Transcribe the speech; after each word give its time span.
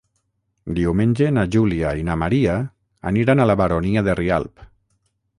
Diumenge 0.77 1.27
na 1.33 1.43
Júlia 1.55 1.91
i 2.03 2.05
na 2.07 2.15
Maria 2.21 2.55
aniran 3.11 3.43
a 3.43 3.47
la 3.51 3.57
Baronia 3.61 4.03
de 4.09 4.17
Rialb. 4.21 4.65